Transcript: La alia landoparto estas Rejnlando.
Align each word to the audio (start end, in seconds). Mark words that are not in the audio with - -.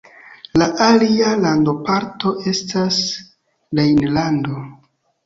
La 0.59 0.67
alia 0.85 1.33
landoparto 1.43 2.31
estas 2.53 2.97
Rejnlando. 3.81 4.65